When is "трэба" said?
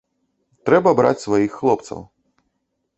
0.69-0.95